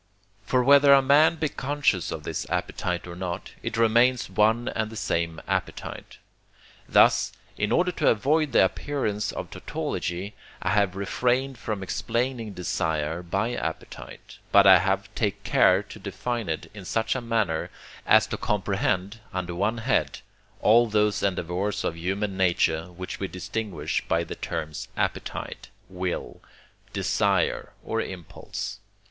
[0.43, 4.89] For whether a man be conscious of his appetite or not, it remains one and
[4.89, 6.17] the same appetite.
[6.89, 13.21] Thus, in order to avoid the appearance of tautology, I have refrained from explaining desire
[13.21, 17.69] by appetite; but I have take care to define it in such a manner,
[18.03, 20.21] as to comprehend, under one head,
[20.61, 26.41] all those endeavours of human nature, which we distinguish by the terms appetite, will,
[26.91, 28.79] desire, or impulse.